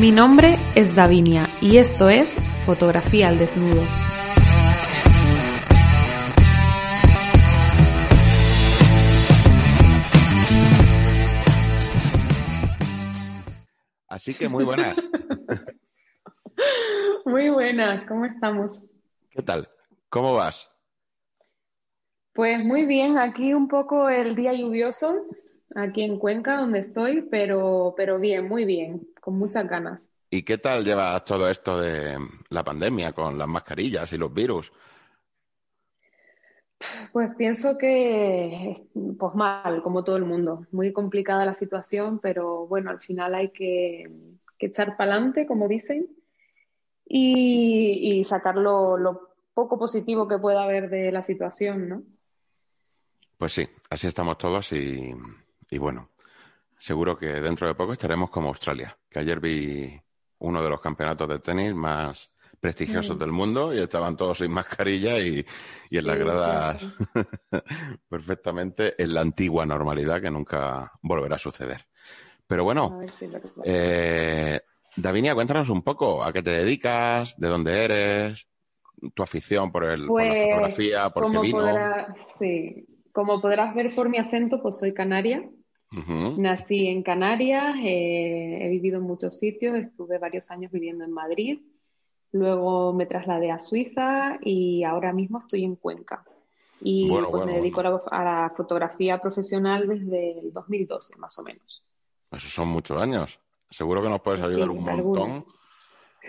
Mi 0.00 0.12
nombre 0.12 0.56
es 0.74 0.94
Davinia 0.94 1.50
y 1.60 1.76
esto 1.76 2.08
es 2.08 2.38
Fotografía 2.64 3.28
al 3.28 3.38
Desnudo. 3.38 3.82
Así 14.08 14.32
que 14.32 14.48
muy 14.48 14.64
buenas. 14.64 14.96
muy 17.26 17.50
buenas, 17.50 18.06
¿cómo 18.06 18.24
estamos? 18.24 18.80
¿Qué 19.28 19.42
tal? 19.42 19.68
¿Cómo 20.08 20.32
vas? 20.32 20.70
Pues 22.32 22.64
muy 22.64 22.86
bien, 22.86 23.18
aquí 23.18 23.52
un 23.52 23.68
poco 23.68 24.08
el 24.08 24.34
día 24.34 24.54
lluvioso, 24.54 25.26
aquí 25.74 26.02
en 26.02 26.18
Cuenca 26.18 26.56
donde 26.56 26.80
estoy, 26.80 27.22
pero, 27.22 27.94
pero 27.96 28.18
bien, 28.18 28.48
muy 28.48 28.64
bien, 28.64 29.08
con 29.20 29.38
muchas 29.38 29.68
ganas. 29.68 30.10
¿Y 30.30 30.42
qué 30.42 30.58
tal 30.58 30.84
llevas 30.84 31.24
todo 31.24 31.48
esto 31.48 31.80
de 31.80 32.16
la 32.50 32.64
pandemia 32.64 33.12
con 33.12 33.36
las 33.36 33.48
mascarillas 33.48 34.12
y 34.12 34.18
los 34.18 34.32
virus? 34.32 34.72
Pues 37.12 37.34
pienso 37.36 37.76
que, 37.76 38.86
pues 39.18 39.34
mal, 39.34 39.82
como 39.82 40.04
todo 40.04 40.16
el 40.16 40.24
mundo. 40.24 40.66
Muy 40.70 40.92
complicada 40.92 41.44
la 41.44 41.54
situación, 41.54 42.20
pero 42.20 42.66
bueno, 42.66 42.90
al 42.90 43.00
final 43.00 43.34
hay 43.34 43.50
que, 43.50 44.10
echar 44.58 44.96
para 44.96 45.14
adelante, 45.14 45.46
como 45.46 45.68
dicen, 45.68 46.08
y, 47.06 48.24
sacar 48.24 48.56
lo, 48.56 49.28
poco 49.52 49.78
positivo 49.78 50.28
que 50.28 50.38
pueda 50.38 50.62
haber 50.62 50.88
de 50.88 51.10
la 51.10 51.22
situación, 51.22 51.88
¿no? 51.88 52.02
Pues 53.36 53.52
sí, 53.52 53.68
así 53.88 54.06
estamos 54.06 54.38
todos 54.38 54.72
y, 54.72 55.14
y 55.70 55.78
bueno, 55.78 56.10
seguro 56.78 57.16
que 57.16 57.40
dentro 57.40 57.66
de 57.66 57.74
poco 57.74 57.92
estaremos 57.92 58.30
como 58.30 58.48
Australia, 58.48 58.96
que 59.08 59.20
ayer 59.20 59.40
vi 59.40 60.00
uno 60.38 60.62
de 60.62 60.68
los 60.68 60.80
campeonatos 60.80 61.28
de 61.28 61.38
tenis 61.38 61.74
más 61.74 62.30
prestigiosos 62.58 63.16
mm. 63.16 63.18
del 63.18 63.32
mundo 63.32 63.74
y 63.74 63.78
estaban 63.78 64.16
todos 64.16 64.38
sin 64.38 64.52
mascarilla 64.52 65.18
y, 65.18 65.44
en 65.90 66.06
las 66.06 66.18
gradas 66.18 66.86
perfectamente 68.08 68.94
en 69.02 69.14
la 69.14 69.22
antigua 69.22 69.64
normalidad 69.64 70.20
que 70.20 70.30
nunca 70.30 70.92
volverá 71.02 71.36
a 71.36 71.38
suceder. 71.38 71.86
Pero 72.46 72.64
bueno, 72.64 73.00
eh, 73.64 74.60
Davinia, 74.96 75.34
cuéntanos 75.34 75.68
un 75.68 75.82
poco 75.82 76.24
a 76.24 76.32
qué 76.32 76.42
te 76.42 76.50
dedicas, 76.50 77.38
de 77.38 77.48
dónde 77.48 77.84
eres, 77.84 78.48
tu 79.14 79.22
afición 79.22 79.70
por, 79.70 79.84
el, 79.84 80.06
por 80.06 80.22
la 80.22 80.30
pues, 80.30 80.42
fotografía, 80.42 81.10
por 81.10 81.30
qué 81.30 81.38
vino. 81.38 81.66
sí, 82.38 82.86
como 83.12 83.40
podrás 83.40 83.74
ver 83.74 83.94
por 83.94 84.08
mi 84.08 84.18
acento, 84.18 84.60
pues 84.60 84.78
soy 84.78 84.92
canaria. 84.92 85.48
Nací 85.92 86.86
en 86.86 87.02
Canarias, 87.02 87.74
eh, 87.82 88.58
he 88.62 88.68
vivido 88.68 88.98
en 88.98 89.04
muchos 89.04 89.38
sitios, 89.38 89.76
estuve 89.76 90.18
varios 90.18 90.50
años 90.50 90.70
viviendo 90.70 91.04
en 91.04 91.12
Madrid, 91.12 91.60
luego 92.32 92.92
me 92.92 93.06
trasladé 93.06 93.50
a 93.50 93.58
Suiza 93.58 94.38
y 94.42 94.84
ahora 94.84 95.12
mismo 95.12 95.38
estoy 95.40 95.64
en 95.64 95.76
Cuenca. 95.76 96.24
Y 96.80 97.10
pues 97.10 97.44
me 97.44 97.54
dedico 97.54 97.80
a 97.80 98.24
la, 98.24 98.52
fotografía 98.56 99.20
profesional 99.20 99.86
desde 99.86 100.38
el 100.38 100.52
2012, 100.52 101.16
más 101.16 101.38
o 101.38 101.42
menos. 101.42 101.84
Esos 102.30 102.52
son 102.52 102.68
muchos 102.68 103.00
años. 103.00 103.38
Seguro 103.68 104.02
que 104.02 104.08
nos 104.08 104.22
puedes 104.22 104.40
ayudar 104.40 104.70
un 104.70 104.82
montón 104.82 105.44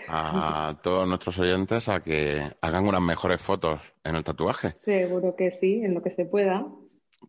a 0.08 0.76
todos 0.82 1.08
nuestros 1.08 1.38
oyentes 1.38 1.88
a 1.88 2.02
que 2.02 2.42
hagan 2.60 2.86
unas 2.86 3.00
mejores 3.00 3.40
fotos 3.40 3.80
en 4.04 4.16
el 4.16 4.24
tatuaje. 4.24 4.72
Seguro 4.76 5.34
que 5.36 5.50
sí, 5.50 5.82
en 5.82 5.94
lo 5.94 6.02
que 6.02 6.10
se 6.10 6.26
pueda. 6.26 6.66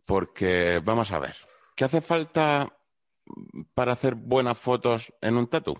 Porque, 0.04 0.80
vamos 0.84 1.10
a 1.12 1.18
ver, 1.18 1.36
¿Qué 1.74 1.84
hace 1.84 2.00
falta 2.00 2.72
para 3.74 3.92
hacer 3.92 4.14
buenas 4.14 4.58
fotos 4.58 5.12
en 5.20 5.36
un 5.36 5.48
tatu? 5.48 5.74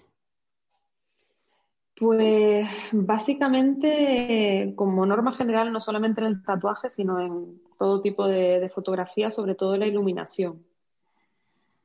Pues 1.96 2.66
básicamente, 2.90 4.72
como 4.74 5.06
norma 5.06 5.32
general, 5.34 5.72
no 5.72 5.80
solamente 5.80 6.20
en 6.20 6.26
el 6.26 6.42
tatuaje, 6.42 6.90
sino 6.90 7.20
en 7.20 7.62
todo 7.78 8.00
tipo 8.00 8.26
de, 8.26 8.68
fotografía, 8.74 9.30
sobre 9.30 9.54
todo 9.54 9.76
la 9.76 9.86
iluminación. 9.86 10.64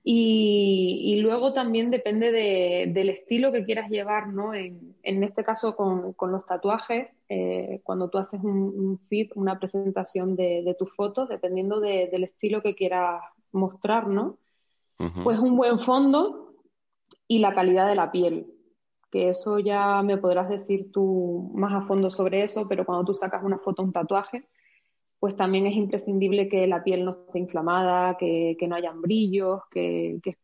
Y, 0.04 1.20
luego 1.22 1.54
también 1.54 1.92
depende 1.92 2.32
del 2.32 3.10
estilo 3.10 3.52
que 3.52 3.66
quieras 3.66 3.92
llevar, 3.92 4.30
¿no? 4.30 4.56
En, 4.56 4.96
este 5.04 5.44
caso 5.44 5.76
con, 5.76 6.16
los 6.32 6.46
tatuajes, 6.48 7.10
eh, 7.28 7.82
cuando 7.84 8.10
tú 8.10 8.18
haces 8.18 8.42
un, 8.42 8.58
un 8.58 9.00
feed, 9.08 9.30
una 9.36 9.60
presentación 9.60 10.36
de, 10.36 10.76
tus 10.80 10.92
fotos, 10.96 11.30
dependiendo 11.30 11.80
del 11.80 12.24
estilo 12.24 12.64
que 12.64 12.74
quieras 12.74 13.22
mostrar, 13.52 14.08
¿no? 14.08 14.38
Pues 15.24 15.40
un 15.40 15.56
buen 15.56 15.80
fondo 15.80 16.56
y 17.26 17.40
la 17.40 17.54
calidad 17.56 17.88
de 17.88 17.96
la 17.96 18.12
piel, 18.12 18.48
que 19.10 19.30
eso 19.30 19.60
ya 19.60 20.02
me 20.02 20.18
podrás 20.18 20.50
decir 20.50 20.92
tú 20.92 21.52
más 21.56 21.74
a 21.74 21.88
fondo 21.88 22.10
sobre 22.10 22.44
eso, 22.44 22.68
pero 22.68 22.86
cuando 22.86 23.06
tú 23.06 23.14
sacas 23.14 23.44
una 23.44 23.60
foto, 23.60 23.82
un 23.82 23.94
tatuaje, 23.94 24.50
pues 25.20 25.38
también 25.38 25.66
es 25.68 25.76
imprescindible 25.76 26.50
que 26.50 26.68
la 26.68 26.84
piel 26.84 27.06
no 27.06 27.12
esté 27.28 27.40
inflamada, 27.40 28.18
que, 28.18 28.58
no 28.68 28.76
hayan 28.76 29.02
brillos, 29.02 29.62
que, 29.72 30.20
que, 30.22 30.36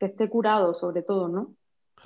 esté, 0.00 0.28
curado 0.28 0.74
sobre 0.74 1.02
todo, 1.02 1.28
¿no? 1.28 1.54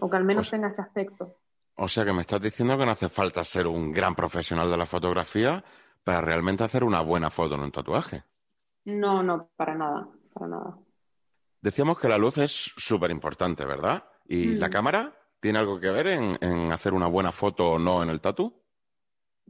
O 0.00 0.10
que 0.10 0.16
al 0.16 0.24
menos 0.24 0.50
tenga 0.50 0.68
ese 0.68 0.82
aspecto. 0.82 1.36
O 1.76 1.88
sea 1.88 2.04
que 2.04 2.12
me 2.12 2.20
estás 2.20 2.42
diciendo 2.42 2.76
que 2.76 2.84
no 2.84 2.92
hace 2.92 3.08
falta 3.08 3.42
ser 3.42 3.66
un 3.66 3.90
gran 3.90 4.14
profesional 4.14 4.70
de 4.70 4.76
la 4.76 4.86
fotografía 4.86 5.64
para 6.04 6.20
realmente 6.20 6.62
hacer 6.62 6.84
una 6.84 7.00
buena 7.00 7.30
foto 7.30 7.54
en 7.54 7.62
un 7.62 7.72
tatuaje. 7.72 8.22
No, 8.84 9.22
no, 9.22 9.48
para 9.56 9.74
nada 9.74 10.08
para 10.40 10.50
nada. 10.50 10.78
Decíamos 11.60 11.98
que 11.98 12.08
la 12.08 12.18
luz 12.18 12.38
es 12.38 12.72
súper 12.76 13.10
importante, 13.10 13.66
¿verdad? 13.66 14.04
¿Y 14.26 14.54
la 14.54 14.68
mm. 14.68 14.70
cámara 14.70 15.14
tiene 15.40 15.58
algo 15.58 15.78
que 15.78 15.90
ver 15.90 16.06
en, 16.06 16.72
hacer 16.72 16.94
una 16.94 17.06
buena 17.06 17.32
foto 17.32 17.72
o 17.72 17.78
no 17.78 18.02
en 18.02 18.08
el 18.08 18.20
tatu? 18.20 18.54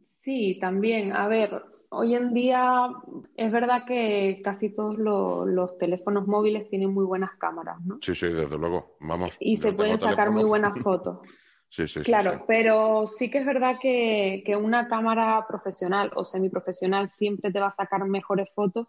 Sí, 0.02 0.58
también. 0.60 1.12
A 1.12 1.28
ver, 1.28 1.62
hoy 1.90 2.14
en 2.14 2.34
día 2.34 2.88
es 3.36 3.52
verdad 3.52 3.84
que 3.86 4.40
casi 4.42 4.74
todos 4.74 4.98
los 4.98 5.78
teléfonos 5.78 6.26
móviles 6.26 6.68
tienen 6.68 6.92
muy 6.92 7.04
buenas 7.04 7.30
cámaras, 7.38 7.80
¿no? 7.82 7.98
Sí, 8.02 8.14
sí, 8.14 8.28
desde 8.28 8.58
luego. 8.58 8.96
Vamos. 9.00 9.32
Y 9.38 9.56
se 9.56 9.72
pueden 9.72 9.98
sacar 9.98 10.30
muy 10.32 10.44
buenas 10.44 10.72
fotos. 10.82 11.20
sí, 11.68 11.86
sí, 11.86 12.00
claro, 12.00 12.44
pero 12.48 13.06
sí 13.06 13.30
que 13.30 13.38
es 13.38 13.46
verdad 13.46 13.76
que, 13.80 14.42
que, 14.44 14.56
una 14.56 14.88
cámara 14.88 15.46
profesional 15.46 16.10
o 16.16 16.24
semiprofesional 16.24 17.08
siempre 17.08 17.52
te 17.52 17.60
va 17.60 17.68
a 17.68 17.72
sacar 17.72 18.04
mejores 18.04 18.48
fotos 18.52 18.88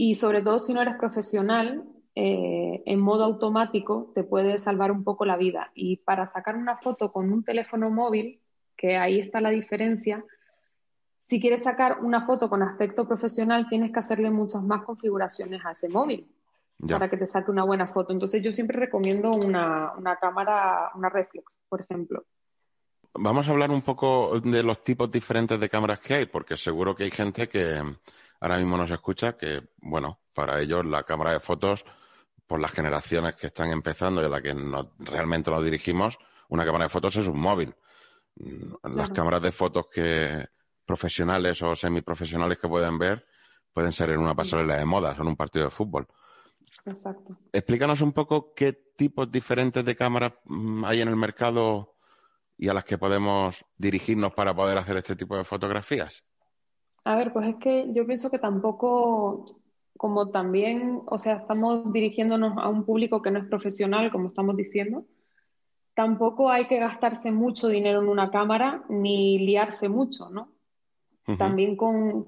y 0.00 0.14
sobre 0.14 0.40
todo 0.42 0.60
si 0.60 0.72
no 0.72 0.80
eres 0.80 0.94
profesional, 0.96 1.82
eh, 2.14 2.82
en 2.86 3.00
modo 3.00 3.24
automático 3.24 4.12
te 4.14 4.22
puede 4.22 4.58
salvar 4.58 4.92
un 4.92 5.02
poco 5.02 5.26
la 5.26 5.36
vida. 5.36 5.72
Y 5.74 5.96
para 5.96 6.32
sacar 6.32 6.56
una 6.56 6.76
foto 6.76 7.10
con 7.10 7.32
un 7.32 7.42
teléfono 7.42 7.90
móvil, 7.90 8.40
que 8.76 8.96
ahí 8.96 9.18
está 9.18 9.40
la 9.40 9.50
diferencia, 9.50 10.24
si 11.20 11.40
quieres 11.40 11.64
sacar 11.64 11.98
una 12.00 12.24
foto 12.26 12.48
con 12.48 12.62
aspecto 12.62 13.08
profesional, 13.08 13.68
tienes 13.68 13.92
que 13.92 13.98
hacerle 13.98 14.30
muchas 14.30 14.62
más 14.62 14.84
configuraciones 14.84 15.66
a 15.66 15.72
ese 15.72 15.88
móvil 15.88 16.28
para 16.88 17.10
que 17.10 17.16
te 17.16 17.26
saque 17.26 17.50
una 17.50 17.64
buena 17.64 17.88
foto. 17.88 18.12
Entonces 18.12 18.40
yo 18.40 18.52
siempre 18.52 18.78
recomiendo 18.78 19.32
una, 19.32 19.94
una 19.98 20.14
cámara, 20.14 20.92
una 20.94 21.08
reflex, 21.08 21.58
por 21.68 21.80
ejemplo. 21.80 22.24
Vamos 23.14 23.48
a 23.48 23.50
hablar 23.50 23.72
un 23.72 23.82
poco 23.82 24.38
de 24.38 24.62
los 24.62 24.84
tipos 24.84 25.10
diferentes 25.10 25.58
de 25.58 25.68
cámaras 25.68 25.98
que 25.98 26.14
hay, 26.14 26.26
porque 26.26 26.56
seguro 26.56 26.94
que 26.94 27.02
hay 27.02 27.10
gente 27.10 27.48
que, 27.48 27.82
ahora 28.40 28.58
mismo 28.58 28.76
nos 28.76 28.90
escucha, 28.90 29.36
que, 29.36 29.68
bueno, 29.78 30.20
para 30.32 30.60
ellos 30.60 30.84
la 30.84 31.02
cámara 31.02 31.32
de 31.32 31.40
fotos, 31.40 31.84
por 32.46 32.60
las 32.60 32.72
generaciones 32.72 33.36
que 33.36 33.48
están 33.48 33.70
empezando 33.70 34.22
y 34.22 34.24
a 34.24 34.28
la 34.28 34.40
que 34.40 34.54
realmente 34.98 35.50
nos 35.50 35.64
dirigimos, 35.64 36.18
una 36.48 36.64
cámara 36.64 36.84
de 36.84 36.88
fotos 36.88 37.16
es 37.16 37.26
un 37.26 37.38
móvil. 37.38 37.74
Mm, 38.36 38.96
las 38.96 39.10
cámaras 39.10 39.42
de 39.42 39.52
fotos 39.52 39.86
que 39.92 40.46
profesionales 40.86 41.60
o 41.62 41.76
semiprofesionales 41.76 42.58
que 42.58 42.68
pueden 42.68 42.98
ver 42.98 43.26
pueden 43.72 43.92
ser 43.92 44.10
en 44.10 44.20
una 44.20 44.34
pasarela 44.34 44.76
de 44.76 44.84
moda 44.86 45.14
o 45.18 45.22
en 45.22 45.28
un 45.28 45.36
partido 45.36 45.66
de 45.66 45.70
fútbol. 45.70 46.08
Exacto. 46.86 47.36
Explícanos 47.52 48.00
un 48.00 48.12
poco 48.12 48.54
qué 48.54 48.72
tipos 48.72 49.30
diferentes 49.30 49.84
de 49.84 49.94
cámaras 49.94 50.32
mm, 50.44 50.84
hay 50.84 51.02
en 51.02 51.08
el 51.08 51.16
mercado 51.16 51.94
y 52.56 52.68
a 52.68 52.74
las 52.74 52.84
que 52.84 52.98
podemos 52.98 53.64
dirigirnos 53.76 54.32
para 54.32 54.54
poder 54.54 54.78
hacer 54.78 54.96
este 54.96 55.16
tipo 55.16 55.36
de 55.36 55.44
fotografías. 55.44 56.24
A 57.04 57.16
ver, 57.16 57.32
pues 57.32 57.48
es 57.48 57.56
que 57.56 57.92
yo 57.92 58.06
pienso 58.06 58.30
que 58.30 58.38
tampoco, 58.38 59.44
como 59.96 60.30
también, 60.30 61.02
o 61.06 61.18
sea, 61.18 61.36
estamos 61.36 61.92
dirigiéndonos 61.92 62.58
a 62.58 62.68
un 62.68 62.84
público 62.84 63.22
que 63.22 63.30
no 63.30 63.38
es 63.38 63.46
profesional, 63.46 64.10
como 64.10 64.28
estamos 64.28 64.56
diciendo, 64.56 65.04
tampoco 65.94 66.50
hay 66.50 66.66
que 66.66 66.78
gastarse 66.78 67.32
mucho 67.32 67.68
dinero 67.68 68.00
en 68.00 68.08
una 68.08 68.30
cámara 68.30 68.84
ni 68.88 69.38
liarse 69.38 69.88
mucho, 69.88 70.30
¿no? 70.30 70.52
También 71.36 71.76
con, 71.76 72.26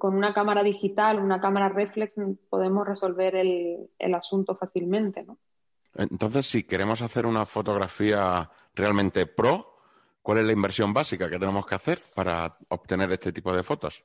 una 0.00 0.32
cámara 0.32 0.62
digital, 0.62 1.18
una 1.18 1.40
cámara 1.40 1.68
reflex, 1.68 2.14
podemos 2.48 2.86
resolver 2.86 3.34
el, 3.34 3.90
el 3.98 4.14
asunto 4.14 4.54
fácilmente, 4.54 5.24
¿no? 5.24 5.36
Entonces, 5.96 6.46
si 6.46 6.62
queremos 6.62 7.02
hacer 7.02 7.26
una 7.26 7.44
fotografía 7.44 8.48
realmente 8.74 9.26
pro, 9.26 9.73
¿Cuál 10.24 10.38
es 10.38 10.46
la 10.46 10.54
inversión 10.54 10.94
básica 10.94 11.28
que 11.28 11.38
tenemos 11.38 11.66
que 11.66 11.74
hacer 11.74 12.00
para 12.14 12.56
obtener 12.70 13.12
este 13.12 13.30
tipo 13.30 13.54
de 13.54 13.62
fotos? 13.62 14.02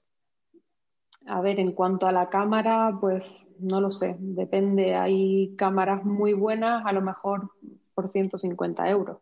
A 1.26 1.40
ver, 1.40 1.62
en 1.62 1.72
cuanto 1.72 2.08
a 2.08 2.12
la 2.12 2.28
cámara, 2.28 2.98
pues 3.00 3.48
no 3.58 3.80
lo 3.80 3.90
sé, 3.90 4.18
depende. 4.20 4.96
Hay 4.96 5.56
cámaras 5.56 6.04
muy 6.04 6.34
buenas, 6.34 6.86
a 6.86 6.92
lo 6.92 7.00
mejor 7.00 7.52
por 7.94 8.12
150 8.12 8.90
euros. 8.90 9.20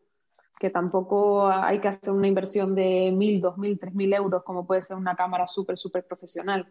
Que 0.60 0.72
tampoco 0.72 1.48
hay 1.48 1.80
que 1.80 1.90
hacer 1.90 2.10
una 2.10 2.28
inversión 2.28 2.74
de 2.74 3.12
1.000, 3.12 3.42
2.000, 3.42 3.78
3.000 3.78 4.16
euros 4.16 4.44
como 4.44 4.66
puede 4.66 4.82
ser 4.82 4.98
una 4.98 5.16
cámara 5.16 5.48
súper, 5.48 5.78
súper 5.78 6.04
profesional. 6.04 6.68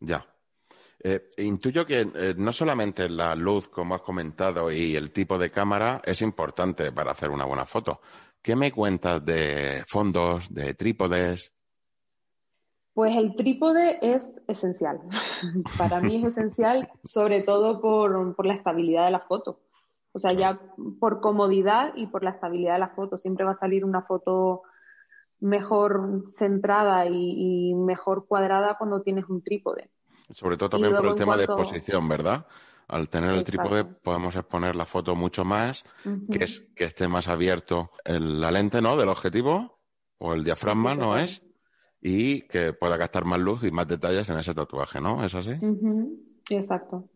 Ya. 0.00 0.26
Eh, 1.02 1.30
intuyo 1.38 1.86
que 1.86 2.00
eh, 2.00 2.34
no 2.36 2.52
solamente 2.52 3.08
la 3.08 3.34
luz, 3.34 3.68
como 3.68 3.94
has 3.94 4.02
comentado, 4.02 4.70
y 4.70 4.96
el 4.96 5.12
tipo 5.12 5.38
de 5.38 5.50
cámara 5.50 6.02
es 6.04 6.20
importante 6.20 6.92
para 6.92 7.12
hacer 7.12 7.30
una 7.30 7.46
buena 7.46 7.64
foto. 7.64 8.00
¿Qué 8.42 8.54
me 8.54 8.72
cuentas 8.72 9.24
de 9.24 9.84
fondos, 9.86 10.52
de 10.52 10.74
trípodes? 10.74 11.54
Pues 12.92 13.16
el 13.16 13.34
trípode 13.34 13.98
es 14.02 14.40
esencial. 14.46 15.00
Para 15.78 16.00
mí 16.00 16.16
es 16.16 16.36
esencial, 16.36 16.90
sobre 17.04 17.42
todo 17.42 17.80
por, 17.80 18.46
la 18.46 18.54
estabilidad 18.54 19.04
de 19.06 19.10
la 19.12 19.20
foto. 19.20 19.60
O 20.12 20.18
sea, 20.18 20.32
ya 20.32 20.60
por 20.98 21.20
comodidad 21.20 21.92
y 21.96 22.08
por 22.08 22.24
la 22.24 22.30
estabilidad 22.30 22.74
de 22.74 22.80
la 22.80 22.88
foto. 22.88 23.16
Siempre 23.16 23.44
va 23.44 23.52
a 23.52 23.54
salir 23.54 23.84
una 23.84 24.02
foto 24.02 24.62
mejor 25.38 26.24
centrada 26.28 27.06
y, 27.06 27.74
mejor 27.74 28.26
cuadrada 28.26 28.76
cuando 28.76 29.02
tienes 29.02 29.24
un 29.28 29.42
trípode. 29.42 29.88
Sobre 30.32 30.56
todo 30.56 30.70
también 30.70 30.94
por 30.94 31.06
el 31.06 31.14
tema 31.14 31.36
de 31.36 31.44
exposición, 31.44 32.08
¿verdad? 32.08 32.46
Al 32.88 33.08
tener 33.08 33.34
el 33.34 33.44
trípode 33.44 33.84
podemos 33.84 34.34
exponer 34.34 34.74
la 34.74 34.86
foto 34.86 35.14
mucho 35.14 35.44
más, 35.44 35.84
que 36.30 36.44
es 36.44 36.60
que 36.74 36.84
esté 36.84 37.08
más 37.08 37.28
abierto 37.28 37.90
la 38.04 38.50
lente, 38.50 38.80
¿no? 38.80 38.96
Del 38.96 39.08
objetivo 39.08 39.78
o 40.18 40.34
el 40.34 40.44
diafragma, 40.44 40.94
¿no 40.94 41.16
es? 41.16 41.42
y 42.00 42.42
que 42.42 42.72
pueda 42.72 42.96
gastar 42.96 43.24
más 43.24 43.38
luz 43.38 43.64
y 43.64 43.70
más 43.70 43.86
detalles 43.86 44.28
en 44.30 44.38
ese 44.38 44.54
tatuaje, 44.54 45.00
¿no? 45.00 45.24
¿Es 45.24 45.34
así? 45.34 45.52
Exacto. 46.48 47.08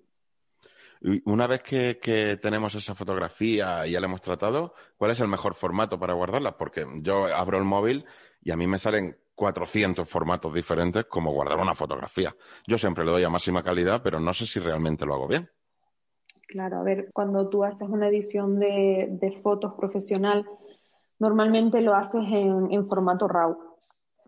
Y 1.01 1.23
una 1.25 1.47
vez 1.47 1.63
que, 1.63 2.39
tenemos 2.41 2.75
esa 2.75 2.95
fotografía 2.95 3.87
y 3.87 3.93
ya 3.93 4.01
la 4.01 4.07
hemos 4.07 4.21
tratado, 4.21 4.75
¿cuál 4.97 5.11
es 5.11 5.21
el 5.21 5.29
mejor 5.29 5.55
formato 5.55 5.99
para 5.99 6.15
guardarla? 6.15 6.57
Porque 6.57 6.87
yo 7.01 7.27
abro 7.27 7.59
el 7.59 7.65
móvil 7.65 8.05
y 8.43 8.51
a 8.51 8.57
mí 8.57 8.67
me 8.67 8.79
salen 8.79 9.19
400 9.35 10.09
formatos 10.09 10.55
diferentes 10.55 11.05
como 11.07 11.33
guardar 11.33 11.59
una 11.59 11.75
fotografía. 11.75 12.35
Yo 12.67 12.79
siempre 12.79 13.05
le 13.05 13.11
doy 13.11 13.25
a 13.25 13.31
máxima 13.31 13.63
calidad, 13.63 14.03
pero 14.03 14.21
no 14.21 14.33
sé 14.33 14.47
si 14.47 14.61
realmente 14.61 15.07
lo 15.07 15.15
hago 15.15 15.29
bien. 15.29 15.51
Claro, 16.47 16.79
a 16.79 16.83
ver, 16.83 17.11
cuando 17.13 17.49
tú 17.49 17.65
haces 17.65 17.89
una 17.89 18.09
edición 18.09 18.61
de, 18.61 19.41
fotos 19.43 19.75
profesional, 19.75 20.47
normalmente 21.19 21.81
lo 21.81 21.95
haces 21.95 22.23
en, 22.29 22.71
en 22.71 22.87
formato 22.89 23.27
RAW 23.27 23.75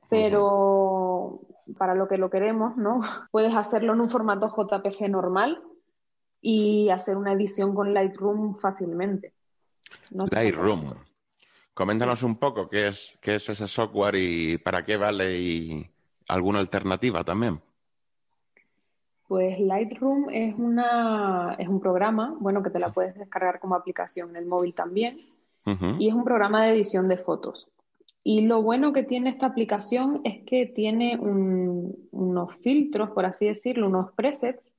pero 0.09 1.41
para 1.79 1.95
lo 1.95 2.09
que 2.09 2.17
lo 2.17 2.31
queremos, 2.31 2.77
¿no? 2.77 3.01
Puedes 3.31 3.55
hacerlo 3.55 3.93
en 3.95 4.01
un 4.01 4.11
formato 4.11 4.49
JPG 4.49 5.09
normal 5.11 5.63
y 6.41 6.91
hacer 6.91 7.17
una 7.17 7.33
edición 7.33 7.75
con 7.75 7.93
Lightroom 7.93 8.55
fácilmente. 8.55 9.35
Lightroom. 10.11 10.95
Coméntanos 11.77 12.23
un 12.23 12.37
poco 12.37 12.71
qué 12.71 12.89
es, 12.89 13.19
qué 13.21 13.35
es 13.35 13.47
ese 13.51 13.69
software 13.69 14.15
y 14.15 14.57
para 14.57 14.83
qué 14.83 14.97
vale 14.97 15.39
y 15.39 15.87
alguna 16.27 16.59
alternativa 16.59 17.23
también. 17.23 17.61
Pues 19.29 19.61
Lightroom 19.61 20.31
es, 20.31 20.55
una, 20.57 21.55
es 21.59 21.69
un 21.69 21.79
programa, 21.79 22.35
bueno, 22.41 22.63
que 22.63 22.71
te 22.71 22.79
la 22.79 22.95
puedes 22.95 23.15
descargar 23.15 23.61
como 23.61 23.75
aplicación 23.75 24.31
en 24.31 24.37
el 24.37 24.47
móvil 24.47 24.73
también, 24.73 25.21
y 25.99 26.09
es 26.09 26.15
un 26.15 26.25
programa 26.25 26.65
de 26.65 26.73
edición 26.73 27.09
de 27.09 27.19
fotos. 27.19 27.69
Y 28.23 28.47
lo 28.47 28.63
bueno 28.63 28.95
que 28.95 29.03
tiene 29.03 29.29
esta 29.29 29.45
aplicación 29.45 30.23
es 30.25 30.47
que 30.47 30.65
tiene 30.65 31.19
unos 31.19 32.57
filtros, 32.63 33.11
por 33.11 33.27
así 33.27 33.45
decirlo, 33.49 33.89
unos 33.89 34.13
presets, 34.13 34.73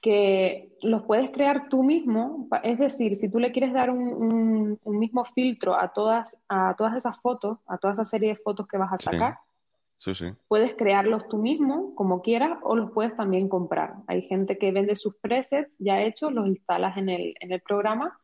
que 0.00 0.76
los 0.82 1.02
puedes 1.02 1.30
crear 1.30 1.68
tú 1.68 1.82
mismo. 1.82 2.48
Es 2.62 2.78
decir, 2.78 3.16
si 3.16 3.30
tú 3.30 3.38
le 3.38 3.52
quieres 3.52 3.72
dar 3.72 3.90
un, 3.90 4.78
mismo 4.84 5.24
filtro 5.24 5.78
a 5.78 5.92
todas, 5.92 6.38
a 6.48 6.74
todas 6.76 6.94
esas 6.94 7.18
fotos, 7.20 7.58
a 7.66 7.78
toda 7.78 7.94
esa 7.94 8.04
serie 8.04 8.30
de 8.30 8.36
fotos 8.36 8.66
que 8.68 8.78
vas 8.78 8.92
a 8.92 8.98
sacar, 8.98 9.38
puedes 10.48 10.74
crearlos 10.74 11.28
tú 11.28 11.38
mismo, 11.38 11.94
como 11.94 12.22
quieras, 12.22 12.58
o 12.62 12.76
los 12.76 12.90
puedes 12.92 13.16
también 13.16 13.48
comprar. 13.48 13.94
Hay 14.06 14.22
gente 14.22 14.58
que 14.58 14.72
vende 14.72 14.96
sus 14.96 15.16
presets 15.16 15.76
ya 15.78 16.02
hechos, 16.02 16.32
los 16.32 16.46
instalas 16.46 16.96
en 16.96 17.08
el, 17.08 17.34
en 17.40 17.52
el 17.52 17.60
programa 17.60 18.18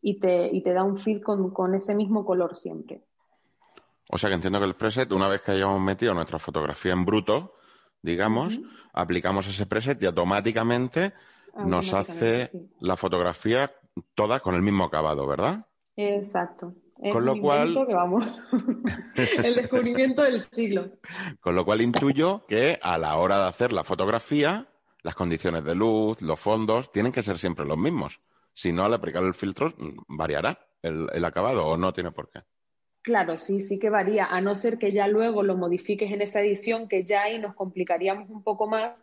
y 0.00 0.18
te, 0.20 0.48
y 0.54 0.62
te 0.62 0.72
da 0.72 0.84
un 0.84 0.98
feed 0.98 1.22
con, 1.22 1.50
con 1.50 1.74
ese 1.74 1.94
mismo 1.94 2.24
color 2.24 2.54
siempre. 2.54 3.02
O 4.08 4.18
sea 4.18 4.30
que 4.30 4.34
entiendo 4.34 4.60
que 4.60 4.66
el 4.66 4.74
preset, 4.74 5.10
una 5.12 5.28
vez 5.28 5.42
que 5.42 5.52
hayamos 5.52 5.80
metido 5.80 6.14
nuestra 6.14 6.38
fotografía 6.38 6.92
en 6.92 7.04
bruto, 7.04 7.55
digamos, 8.02 8.60
aplicamos 8.92 9.46
ese 9.48 9.66
preset 9.66 10.02
y 10.02 10.06
automáticamente, 10.06 11.12
nos 11.64 11.92
hace 11.94 12.50
la 12.80 12.96
fotografía 12.96 13.72
toda 14.14 14.40
con 14.40 14.54
el 14.54 14.62
mismo 14.62 14.84
acabado, 14.84 15.26
¿verdad? 15.26 15.66
Exacto. 15.96 16.74
con 17.12 17.24
lo 17.24 17.40
cual. 17.40 17.74
vamos. 17.88 18.24
el 19.16 19.54
descubrimiento 19.54 20.22
del 20.22 20.42
siglo. 20.50 20.90
Con 21.40 21.54
lo 21.54 21.64
cual 21.64 21.80
intuyo 21.80 22.44
que 22.46 22.78
a 22.82 22.98
la 22.98 23.16
hora 23.16 23.38
de 23.38 23.48
hacer 23.48 23.72
la 23.72 23.84
fotografía, 23.84 24.68
las 25.02 25.14
condiciones 25.14 25.64
de 25.64 25.74
luz, 25.74 26.20
los 26.20 26.38
fondos, 26.38 26.92
tienen 26.92 27.12
que 27.12 27.22
ser 27.22 27.38
siempre 27.38 27.64
los 27.64 27.78
mismos. 27.78 28.20
Si 28.52 28.72
no, 28.72 28.84
al 28.84 28.94
aplicar 28.94 29.22
el 29.22 29.34
filtro, 29.34 29.74
variará 30.08 30.58
el 30.82 31.24
acabado 31.24 31.66
o 31.66 31.76
no 31.76 31.92
tiene 31.92 32.10
por 32.10 32.30
qué. 32.30 32.42
Claro, 33.06 33.36
sí, 33.36 33.60
sí 33.60 33.78
que 33.78 33.88
varía, 33.88 34.26
a 34.26 34.40
no 34.40 34.56
ser 34.56 34.78
que 34.78 34.90
ya 34.90 35.06
luego 35.06 35.44
lo 35.44 35.56
modifiques 35.56 36.10
en 36.10 36.22
esa 36.22 36.40
edición, 36.40 36.88
que 36.88 37.04
ya 37.04 37.22
ahí 37.22 37.38
nos 37.38 37.54
complicaríamos 37.54 38.28
un 38.30 38.42
poco 38.42 38.66
más. 38.66 38.94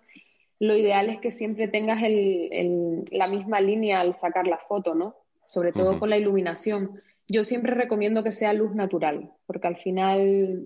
Lo 0.59 0.75
ideal 0.75 1.09
es 1.09 1.21
que 1.21 1.31
siempre 1.31 1.69
tengas 1.69 2.01
la 2.01 3.27
misma 3.29 3.61
línea 3.61 4.01
al 4.01 4.11
sacar 4.11 4.45
la 4.45 4.57
foto, 4.57 4.93
¿no? 4.93 5.15
Sobre 5.45 5.71
todo 5.71 5.99
con 5.99 6.09
la 6.09 6.17
iluminación. 6.17 7.01
Yo 7.29 7.45
siempre 7.45 7.75
recomiendo 7.75 8.25
que 8.25 8.33
sea 8.33 8.51
luz 8.51 8.75
natural, 8.75 9.31
porque 9.45 9.67
al 9.67 9.77
final 9.77 10.65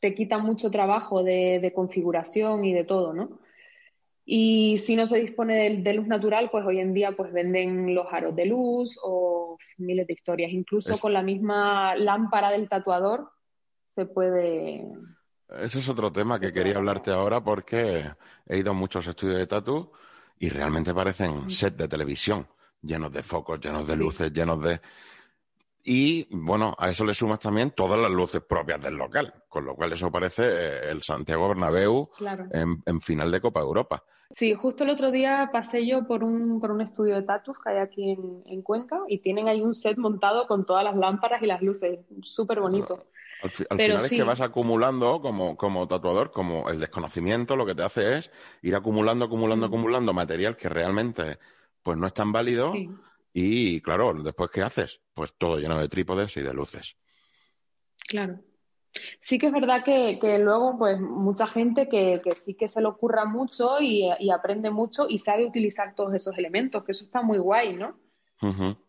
te 0.00 0.16
quita 0.16 0.38
mucho 0.38 0.68
trabajo 0.72 1.22
de 1.22 1.72
configuración 1.72 2.64
y 2.64 2.72
de 2.72 2.82
todo, 2.82 3.12
¿no? 3.12 3.38
Y 4.28 4.78
si 4.78 4.96
no 4.96 5.06
se 5.06 5.18
dispone 5.18 5.70
de, 5.70 5.92
luz 5.94 6.08
natural, 6.08 6.50
pues 6.50 6.66
hoy 6.66 6.80
en 6.80 6.92
día 6.92 7.12
pues 7.12 7.32
venden 7.32 7.94
los 7.94 8.12
aros 8.12 8.34
de 8.34 8.46
luz 8.46 8.98
o 9.00 9.56
miles 9.78 10.04
de 10.08 10.14
historias. 10.14 10.50
Incluso 10.50 10.98
con 10.98 11.12
la 11.12 11.22
misma 11.22 11.94
lámpara 11.94 12.50
del 12.50 12.68
tatuador 12.68 13.30
se 13.94 14.04
puede... 14.04 14.84
Ese 15.60 15.78
es 15.78 15.88
otro 15.88 16.10
tema 16.10 16.40
que 16.40 16.52
quería 16.52 16.76
hablarte 16.76 17.12
ahora 17.12 17.40
porque 17.40 18.04
he 18.48 18.58
ido 18.58 18.72
a 18.72 18.74
muchos 18.74 19.06
estudios 19.06 19.38
de 19.38 19.46
tatu 19.46 19.92
y 20.40 20.48
realmente 20.48 20.92
parecen 20.92 21.48
set 21.48 21.76
de 21.76 21.86
televisión, 21.86 22.48
llenos 22.82 23.12
de 23.12 23.22
focos, 23.22 23.60
llenos 23.60 23.86
de 23.86 23.96
luces, 23.96 24.32
llenos 24.32 24.60
de... 24.60 24.80
Y 25.88 26.26
bueno, 26.30 26.74
a 26.80 26.90
eso 26.90 27.04
le 27.04 27.14
sumas 27.14 27.38
también 27.38 27.70
todas 27.70 27.96
las 27.96 28.10
luces 28.10 28.40
propias 28.40 28.82
del 28.82 28.96
local, 28.96 29.32
con 29.48 29.64
lo 29.64 29.76
cual 29.76 29.92
eso 29.92 30.10
parece 30.10 30.42
eh, 30.44 30.90
el 30.90 31.00
Santiago 31.04 31.46
Bernabéu 31.46 32.10
en, 32.50 33.00
final 33.00 33.30
de 33.30 33.40
Copa 33.40 33.60
Europa. 33.60 34.02
Sí, 34.34 34.52
justo 34.54 34.82
el 34.82 34.90
otro 34.90 35.12
día 35.12 35.48
pasé 35.52 35.86
yo 35.86 36.04
por 36.04 36.24
un, 36.24 36.60
por 36.60 36.72
un 36.72 36.80
estudio 36.80 37.14
de 37.14 37.22
tatus 37.22 37.56
que 37.62 37.70
hay 37.70 37.78
aquí 37.78 38.18
en, 38.46 38.62
Cuenca 38.62 38.98
y 39.06 39.18
tienen 39.18 39.46
ahí 39.46 39.62
un 39.62 39.76
set 39.76 39.96
montado 39.96 40.48
con 40.48 40.66
todas 40.66 40.82
las 40.82 40.96
lámparas 40.96 41.40
y 41.42 41.46
las 41.46 41.62
luces, 41.62 42.00
súper 42.24 42.58
bonito. 42.58 43.06
Al, 43.44 43.50
final 43.50 43.96
es 43.98 44.10
que 44.10 44.24
vas 44.24 44.40
acumulando 44.40 45.20
como, 45.20 45.56
como 45.56 45.86
tatuador, 45.86 46.32
como 46.32 46.68
el 46.68 46.80
desconocimiento 46.80 47.54
lo 47.54 47.64
que 47.64 47.76
te 47.76 47.84
hace 47.84 48.18
es 48.18 48.32
ir 48.62 48.74
acumulando, 48.74 49.26
acumulando, 49.26 49.68
mm. 49.68 49.70
acumulando 49.70 50.12
material 50.12 50.56
que 50.56 50.68
realmente 50.68 51.38
pues 51.84 51.96
no 51.96 52.08
es 52.08 52.14
tan 52.14 52.32
válido. 52.32 52.72
Y 53.38 53.82
claro, 53.82 54.14
después 54.14 54.50
¿qué 54.50 54.62
haces? 54.62 55.02
Pues 55.12 55.34
todo 55.36 55.58
lleno 55.58 55.78
de 55.78 55.90
trípodes 55.90 56.34
y 56.38 56.40
de 56.40 56.54
luces. 56.54 56.96
Claro. 58.08 58.40
Sí 59.20 59.38
que 59.38 59.48
es 59.48 59.52
verdad 59.52 59.84
que, 59.84 60.38
luego, 60.38 60.78
pues, 60.78 60.98
mucha 60.98 61.46
gente 61.46 61.86
que, 61.86 62.18
sí 62.42 62.54
que 62.54 62.66
se 62.66 62.80
le 62.80 62.86
ocurra 62.86 63.26
mucho 63.26 63.78
y, 63.78 64.08
aprende 64.30 64.70
mucho 64.70 65.04
y 65.06 65.18
sabe 65.18 65.44
utilizar 65.44 65.94
todos 65.94 66.14
esos 66.14 66.38
elementos, 66.38 66.82
que 66.82 66.92
eso 66.92 67.04
está 67.04 67.20
muy 67.20 67.36
guay, 67.36 67.76
¿no? 67.76 67.98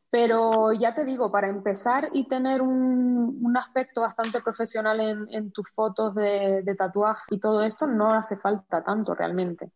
Pero 0.09 0.71
ya 0.71 0.95
te 0.95 1.03
digo, 1.03 1.29
para 1.29 1.49
empezar 1.49 2.07
y 2.13 2.25
tener 2.29 2.61
un, 2.61 3.53
aspecto 3.57 3.99
bastante 3.99 4.39
profesional 4.39 5.27
en, 5.29 5.51
tus 5.51 5.69
fotos 5.71 6.15
de, 6.15 6.61
de, 6.63 6.75
tatuaje 6.75 7.23
y 7.31 7.39
todo 7.41 7.65
esto, 7.65 7.85
no 7.85 8.13
hace 8.13 8.37
falta 8.37 8.81
tanto 8.81 9.13
realmente. 9.13 9.71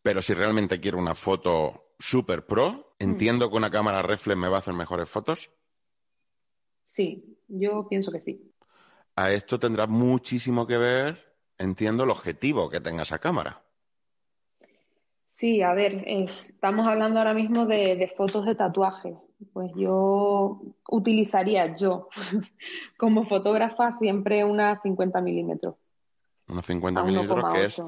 Pero 0.00 0.22
si 0.22 0.32
realmente 0.32 0.80
quiero 0.80 0.96
una 0.96 1.14
foto 1.14 1.85
super 1.98 2.46
pro. 2.46 2.70
Mm. 2.98 3.04
Entiendo 3.04 3.50
que 3.50 3.56
una 3.56 3.70
cámara 3.70 4.02
reflex 4.02 4.38
me 4.38 4.48
va 4.48 4.56
a 4.56 4.60
hacer 4.60 4.74
mejores 4.74 5.08
fotos. 5.08 5.50
Sí, 6.82 7.38
yo 7.48 7.88
pienso 7.88 8.12
que 8.12 8.20
sí. 8.20 8.52
A 9.16 9.32
esto 9.32 9.58
tendrá 9.58 9.86
muchísimo 9.86 10.66
que 10.66 10.76
ver, 10.76 11.36
entiendo, 11.58 12.04
el 12.04 12.10
objetivo 12.10 12.70
que 12.70 12.80
tenga 12.80 13.02
esa 13.02 13.18
cámara. 13.18 13.62
Sí, 15.24 15.62
a 15.62 15.74
ver, 15.74 16.04
estamos 16.06 16.86
hablando 16.86 17.18
ahora 17.18 17.34
mismo 17.34 17.66
de, 17.66 18.12
fotos 18.16 18.46
de 18.46 18.54
tatuaje. 18.54 19.16
Pues 19.52 19.70
yo 19.74 20.62
utilizaría 20.88 21.76
yo 21.76 22.08
como 22.96 23.26
fotógrafa 23.26 23.92
siempre 23.98 24.44
una 24.44 24.80
50 24.80 25.20
milímetros. 25.20 25.74
Una 26.48 26.62
50 26.62 27.02
milímetros 27.02 27.52
que 27.52 27.64
es 27.64 27.82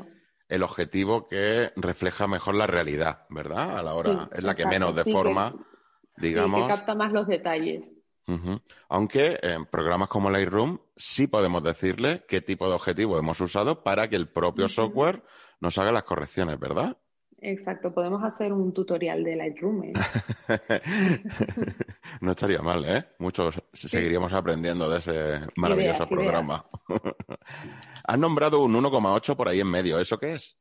el 0.49 0.63
objetivo 0.63 1.29
que 1.29 1.73
refleja 1.77 2.27
mejor 2.27 2.55
la 2.55 2.67
realidad, 2.67 3.27
¿verdad? 3.29 3.79
A 3.79 3.83
la 3.83 3.93
hora, 3.95 4.29
es 4.33 4.43
la 4.43 4.55
que 4.55 4.67
menos 4.67 4.95
deforma. 4.95 5.55
digamos. 6.17 6.63
que 6.63 6.75
capta 6.75 6.95
más 6.95 7.13
los 7.13 7.27
detalles. 7.27 7.93
Aunque 8.91 9.39
en 9.43 9.65
programas 9.65 10.09
como 10.09 10.31
Lightroom 10.31 10.81
sí 10.97 11.29
podemos 11.29 11.63
decirle 11.63 12.25
qué 12.29 12.43
tipo 12.43 12.69
de 12.69 12.75
objetivo 12.75 13.19
hemos 13.19 13.41
usado 13.41 13.83
para 13.83 14.09
que 14.09 14.17
el 14.17 14.29
propio 14.29 14.69
software 14.69 15.23
nos 15.61 15.79
haga 15.79 15.93
las 15.93 16.03
correcciones, 16.03 16.59
¿verdad? 16.59 16.99
Exacto, 17.41 17.95
podemos 17.95 18.23
hacer 18.25 18.53
un 18.53 18.73
tutorial 18.73 19.23
de 19.23 19.37
Lightroom. 19.37 19.85
¿eh? 19.85 19.93
no 22.21 22.33
estaría 22.33 22.61
mal, 22.61 22.85
¿eh? 22.85 23.07
Muchos 23.19 23.63
seguiríamos 23.73 24.33
aprendiendo 24.33 24.91
de 24.91 24.99
ese 24.99 25.41
maravilloso 25.57 26.09
programa. 26.09 26.65
Has 28.05 28.19
nombrado 28.19 28.63
un 28.63 28.75
1,8 28.75 29.37
por 29.37 29.49
ahí 29.49 29.61
en 29.61 29.71
medio, 29.71 30.01
¿eso 30.01 30.19
qué 30.19 30.33
es? 30.33 30.59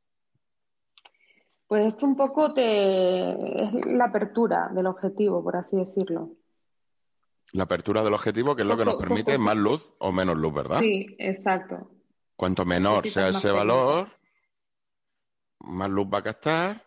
Pues 1.66 1.86
esto 1.86 2.06
un 2.06 2.16
poco 2.16 2.54
te... 2.54 3.62
es 3.62 3.72
la 3.86 4.06
apertura 4.06 4.70
del 4.72 4.86
objetivo, 4.86 5.42
por 5.42 5.56
así 5.56 5.76
decirlo. 5.76 6.30
La 7.52 7.64
apertura 7.64 8.04
del 8.04 8.14
objetivo, 8.14 8.54
que 8.54 8.62
es 8.62 8.68
lo 8.68 8.76
que 8.76 8.84
nos 8.84 8.96
permite 8.96 9.36
más 9.36 9.56
luz 9.56 9.94
o 9.98 10.12
menos 10.12 10.36
luz, 10.36 10.54
¿verdad? 10.54 10.80
Sí, 10.80 11.06
exacto. 11.18 11.90
Cuanto 12.36 12.64
menor 12.64 13.08
sea 13.08 13.28
ese 13.28 13.50
valor, 13.50 14.17
más 15.68 15.90
luz 15.90 16.06
va 16.12 16.18
a 16.18 16.22
captar 16.22 16.84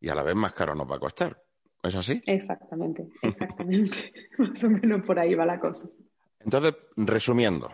y 0.00 0.08
a 0.08 0.14
la 0.14 0.22
vez 0.22 0.34
más 0.34 0.52
caro 0.52 0.74
nos 0.74 0.90
va 0.90 0.96
a 0.96 1.00
costar. 1.00 1.42
¿Es 1.82 1.94
así? 1.94 2.20
Exactamente, 2.26 3.08
exactamente. 3.22 4.12
más 4.38 4.64
o 4.64 4.70
menos 4.70 5.02
por 5.04 5.18
ahí 5.18 5.34
va 5.34 5.46
la 5.46 5.60
cosa. 5.60 5.88
Entonces, 6.40 6.74
resumiendo, 6.96 7.70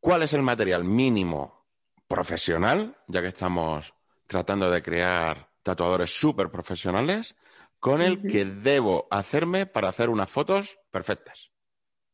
¿cuál 0.00 0.22
es 0.22 0.32
el 0.32 0.42
material 0.42 0.84
mínimo 0.84 1.64
profesional, 2.06 2.96
ya 3.08 3.22
que 3.22 3.28
estamos 3.28 3.94
tratando 4.26 4.70
de 4.70 4.82
crear 4.82 5.48
tatuadores 5.62 6.10
súper 6.10 6.50
profesionales, 6.50 7.34
con 7.80 8.00
el 8.00 8.22
que 8.22 8.44
debo 8.44 9.06
hacerme 9.10 9.66
para 9.66 9.88
hacer 9.88 10.08
unas 10.08 10.30
fotos 10.30 10.78
perfectas? 10.90 11.50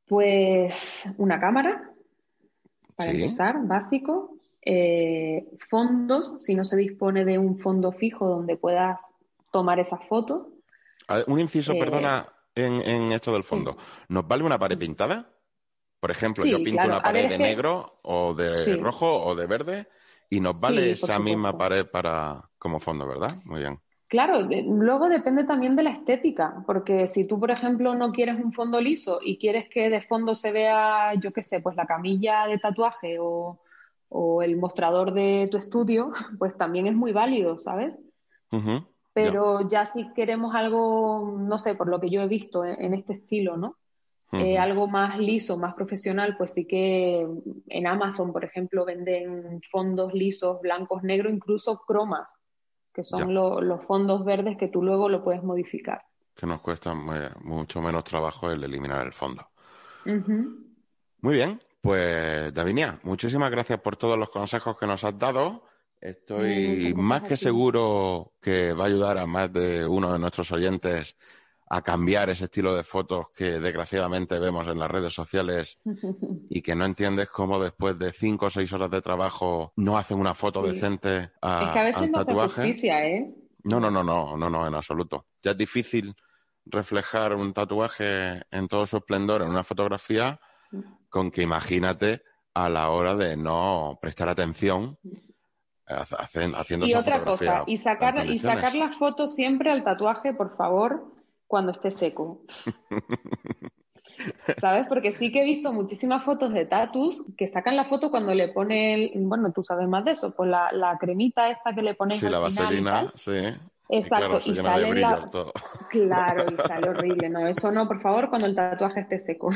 Pues 0.06 1.04
una 1.18 1.38
cámara, 1.38 1.92
para 2.96 3.12
empezar, 3.12 3.56
básico. 3.66 4.39
Eh, 4.62 5.56
fondos, 5.68 6.34
si 6.42 6.54
no 6.54 6.64
se 6.64 6.76
dispone 6.76 7.24
de 7.24 7.38
un 7.38 7.58
fondo 7.58 7.92
fijo 7.92 8.28
donde 8.28 8.56
puedas 8.56 8.98
tomar 9.50 9.80
esa 9.80 9.98
foto. 9.98 10.52
Un 11.26 11.40
inciso, 11.40 11.72
eh, 11.72 11.78
perdona, 11.78 12.28
en, 12.54 13.12
esto 13.12 13.32
del 13.32 13.42
fondo. 13.42 13.76
¿Nos 14.08 14.26
vale 14.28 14.44
una 14.44 14.58
pared 14.58 14.78
pintada? 14.78 15.28
Por 15.98 16.10
ejemplo, 16.10 16.44
yo 16.44 16.62
pinto 16.62 16.84
una 16.84 17.02
pared 17.02 17.28
de 17.28 17.38
negro 17.38 18.00
o 18.02 18.34
de 18.34 18.76
rojo 18.76 19.24
o 19.24 19.34
de 19.34 19.46
verde 19.46 19.88
y 20.30 20.40
nos 20.40 20.60
vale 20.60 20.92
esa 20.92 21.18
misma 21.18 21.56
pared 21.56 21.86
para 21.86 22.48
como 22.58 22.80
fondo, 22.80 23.06
¿verdad? 23.06 23.30
Muy 23.44 23.60
bien. 23.60 23.78
Claro, 24.06 24.40
luego 24.40 25.08
depende 25.08 25.44
también 25.44 25.76
de 25.76 25.84
la 25.84 25.90
estética, 25.90 26.64
porque 26.66 27.06
si 27.06 27.26
tú, 27.26 27.38
por 27.38 27.52
ejemplo, 27.52 27.94
no 27.94 28.10
quieres 28.10 28.36
un 28.42 28.52
fondo 28.52 28.80
liso 28.80 29.20
y 29.22 29.38
quieres 29.38 29.68
que 29.68 29.88
de 29.88 30.02
fondo 30.02 30.34
se 30.34 30.50
vea, 30.50 31.14
yo 31.14 31.32
qué 31.32 31.44
sé, 31.44 31.60
pues 31.60 31.76
la 31.76 31.86
camilla 31.86 32.46
de 32.48 32.58
tatuaje 32.58 33.18
o, 33.20 33.60
o 34.10 34.42
el 34.42 34.56
mostrador 34.56 35.14
de 35.14 35.48
tu 35.50 35.56
estudio, 35.56 36.10
pues 36.38 36.56
también 36.56 36.86
es 36.86 36.94
muy 36.94 37.12
válido, 37.12 37.58
¿sabes? 37.58 37.94
Pero 39.12 39.68
ya 39.68 39.86
si 39.86 40.12
queremos 40.12 40.54
algo, 40.54 41.36
no 41.38 41.58
sé, 41.58 41.74
por 41.74 41.88
lo 41.88 42.00
que 42.00 42.10
yo 42.10 42.20
he 42.20 42.26
visto 42.26 42.64
en, 42.64 42.94
este 42.94 43.14
estilo, 43.14 43.56
¿no? 43.56 43.76
Eh, 44.32 44.58
algo 44.58 44.86
más 44.86 45.18
liso, 45.18 45.56
más 45.56 45.74
profesional, 45.74 46.36
pues 46.36 46.52
sí 46.52 46.64
que 46.66 47.26
en 47.66 47.86
Amazon, 47.86 48.32
por 48.32 48.44
ejemplo, 48.44 48.84
venden 48.84 49.60
fondos 49.70 50.14
lisos, 50.14 50.60
blancos, 50.60 51.02
negros, 51.02 51.32
incluso 51.32 51.78
cromas, 51.78 52.32
que 52.92 53.02
son 53.02 53.34
los 53.34 53.84
fondos 53.86 54.24
verdes 54.24 54.56
que 54.56 54.68
tú 54.68 54.82
luego 54.82 55.08
lo 55.08 55.24
puedes 55.24 55.42
modificar. 55.42 56.02
Que 56.36 56.46
nos 56.46 56.60
cuesta 56.60 56.94
mucho 56.94 57.80
menos 57.80 58.04
trabajo 58.04 58.50
el 58.50 58.62
eliminar 58.62 59.04
el 59.04 59.12
fondo. 59.12 59.48
Muy 60.04 61.34
bien, 61.34 61.60
pues 61.80 62.52
Davinia, 62.52 63.00
muchísimas 63.02 63.50
gracias 63.50 63.80
por 63.80 63.96
todos 63.96 64.18
los 64.18 64.30
consejos 64.30 64.76
que 64.78 64.86
nos 64.86 65.04
has 65.04 65.18
dado. 65.18 65.64
Estoy 66.00 66.94
más 66.94 67.22
que 67.22 67.36
seguro 67.36 68.32
que 68.40 68.72
va 68.72 68.84
a 68.84 68.86
ayudar 68.86 69.18
a 69.18 69.26
más 69.26 69.52
de 69.52 69.86
uno 69.86 70.12
de 70.12 70.18
nuestros 70.18 70.50
oyentes 70.52 71.16
a 71.72 71.82
cambiar 71.82 72.30
ese 72.30 72.46
estilo 72.46 72.74
de 72.74 72.82
fotos 72.82 73.26
que 73.34 73.60
desgraciadamente 73.60 74.38
vemos 74.38 74.66
en 74.66 74.78
las 74.78 74.90
redes 74.90 75.12
sociales 75.12 75.78
y 76.50 76.62
que 76.62 76.74
no 76.74 76.84
entiendes 76.84 77.28
cómo 77.28 77.62
después 77.62 77.98
de 77.98 78.12
cinco 78.12 78.46
o 78.46 78.50
seis 78.50 78.72
horas 78.72 78.90
de 78.90 79.00
trabajo 79.00 79.72
no 79.76 79.96
hacen 79.96 80.18
una 80.18 80.34
foto 80.34 80.62
decente 80.62 81.30
a, 81.40 81.66
es 81.66 81.72
que 81.72 81.78
a 81.78 81.84
veces 81.84 82.10
no 82.10 82.24
tatuaje. 82.24 82.62
justicia, 82.62 83.06
¿eh? 83.06 83.34
No, 83.62 83.78
no, 83.78 83.90
no, 83.90 84.02
no, 84.02 84.36
no, 84.36 84.50
no, 84.50 84.66
en 84.66 84.74
absoluto. 84.74 85.26
Ya 85.42 85.52
es 85.52 85.58
difícil 85.58 86.14
reflejar 86.64 87.34
un 87.34 87.52
tatuaje 87.52 88.42
en 88.50 88.68
todo 88.68 88.86
su 88.86 88.96
esplendor 88.96 89.42
en 89.42 89.48
una 89.48 89.62
fotografía 89.62 90.40
con 91.08 91.30
que 91.30 91.42
imagínate 91.42 92.22
a 92.54 92.68
la 92.68 92.90
hora 92.90 93.14
de 93.14 93.36
no 93.36 93.98
prestar 94.00 94.28
atención 94.28 94.98
haciendo 95.86 96.86
y 96.86 96.94
otra 96.94 97.24
cosa 97.24 97.64
y 97.66 97.76
sacar 97.76 98.26
y 98.26 98.38
sacar 98.38 98.74
la 98.74 98.92
foto 98.92 99.26
siempre 99.26 99.70
al 99.70 99.82
tatuaje 99.82 100.32
por 100.32 100.56
favor 100.56 101.12
cuando 101.46 101.72
esté 101.72 101.90
seco 101.90 102.42
¿Sabes? 104.60 104.86
Porque 104.86 105.12
sí 105.12 105.32
que 105.32 105.42
he 105.42 105.44
visto 105.44 105.72
muchísimas 105.72 106.24
fotos 106.24 106.52
de 106.52 106.66
tatus 106.66 107.22
que 107.36 107.48
sacan 107.48 107.76
la 107.76 107.84
foto 107.84 108.10
cuando 108.10 108.34
le 108.34 108.48
ponen, 108.48 109.10
bueno, 109.28 109.52
tú 109.52 109.62
sabes 109.62 109.88
más 109.88 110.04
de 110.04 110.12
eso, 110.12 110.34
pues 110.34 110.50
la, 110.50 110.96
cremita 111.00 111.50
esta 111.50 111.74
que 111.74 111.82
le 111.82 111.94
ponen 111.94 112.18
Sí, 112.18 112.28
la 112.28 112.38
vaselina, 112.38 113.12
sí. 113.14 113.32
Exacto, 113.92 114.40
y, 114.44 114.54
sale 114.54 114.94
la... 114.94 115.28
Claro, 115.90 116.44
y 116.52 116.56
sale 116.68 116.88
horrible. 116.90 117.28
No, 117.28 117.46
eso 117.46 117.72
no, 117.72 117.88
por 117.88 118.00
favor, 118.00 118.28
cuando 118.28 118.46
el 118.46 118.54
tatuaje 118.54 119.00
esté 119.00 119.18
seco. 119.18 119.50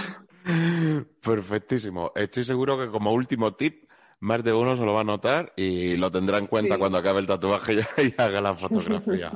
Perfectísimo. 1.25 2.11
Estoy 2.15 2.45
seguro 2.45 2.79
que 2.79 2.89
como 2.89 3.13
último 3.13 3.55
tip, 3.55 3.89
más 4.21 4.43
de 4.43 4.53
uno 4.53 4.77
se 4.77 4.85
lo 4.85 4.93
va 4.93 5.03
a 5.03 5.05
notar 5.05 5.53
y 5.57 5.97
lo 5.97 6.11
tendrá 6.11 6.39
en 6.39 6.47
cuenta 6.47 6.79
cuando 6.79 6.99
acabe 6.99 7.21
el 7.21 7.27
tatuaje 7.27 7.75
y, 7.99 8.21
haga 8.21 8.41
la 8.41 8.55
fotografía. 8.55 9.33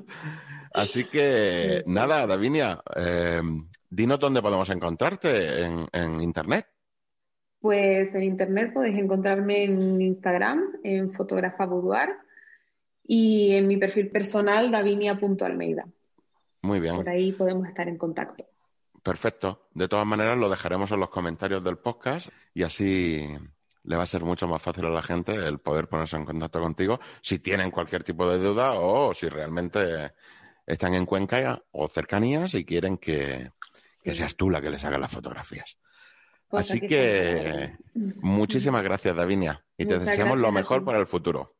Así 0.75 1.05
que, 1.05 1.85
nada, 1.87 2.27
Davinia, 2.27 2.83
eh, 2.97 3.41
dinos 3.89 4.19
dónde 4.19 4.43
podemos 4.43 4.69
encontrarte 4.71 5.63
en, 5.63 6.21
Internet. 6.21 6.67
Pues 7.61 8.15
en 8.15 8.23
Internet 8.23 8.73
podéis 8.73 8.99
encontrarme 8.99 9.65
en 9.65 10.01
Instagram, 10.01 10.61
en 10.83 11.13
Fotógrafa 11.13 11.67
Boudoir 11.67 12.11
y 13.11 13.53
en 13.53 13.67
mi 13.67 13.79
perfil 13.79 14.11
personal, 14.11 14.71
davinia.almeida. 14.71 15.89
Muy 16.61 16.79
bien. 16.79 16.95
Por 16.95 17.09
ahí 17.09 17.33
podemos 17.33 17.67
estar 17.67 17.89
en 17.89 17.97
contacto. 17.97 18.47
Perfecto. 19.03 19.69
De 19.73 19.89
todas 19.89 20.07
maneras, 20.07 20.37
lo 20.37 20.51
dejaremos 20.51 20.93
en 20.93 21.01
los 21.01 21.09
comentarios 21.09 21.65
del 21.65 21.79
podcast 21.79 22.29
y 22.53 22.65
así 22.65 23.27
le 23.85 23.97
va 23.97 24.03
a 24.03 24.07
ser 24.07 24.25
mucho 24.25 24.47
más 24.47 24.61
fácil 24.61 24.85
a 24.85 24.91
la 24.91 25.01
gente 25.01 25.35
el 25.35 25.59
poder 25.59 25.89
ponerse 25.89 26.17
en 26.17 26.27
contacto 26.27 26.61
contigo 26.61 27.01
si 27.23 27.39
tienen 27.39 27.71
cualquier 27.71 28.05
tipo 28.05 28.29
de 28.29 28.37
duda 28.37 28.75
o 28.75 29.15
si 29.15 29.31
realmente 29.31 30.13
están 30.67 30.93
en 30.93 31.07
Cuenca 31.07 31.63
o 31.71 31.89
cercanías 31.89 32.53
y 32.55 32.67
quieren 32.67 32.99
que, 32.99 33.53
seas 34.05 34.37
tú 34.37 34.51
la 34.51 34.61
que 34.61 34.69
les 34.69 34.85
haga 34.85 34.99
las 34.99 35.11
fotografías. 35.11 35.79
Pues 36.47 36.71
Así 36.71 36.81
que 36.81 37.75
muchísimas 38.21 38.85
gracias, 38.85 39.17
Davinia, 39.17 39.65
y 39.79 39.87
te 39.87 39.99
deseamos 39.99 40.39
lo 40.39 40.53
mejor 40.53 40.85
para 40.85 40.99
el 40.99 41.07
futuro 41.07 41.58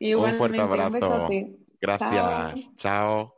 un 0.00 0.34
fuerte 0.34 0.60
abrazo. 0.60 1.28
Gracias. 1.80 2.68
Chao. 2.76 3.37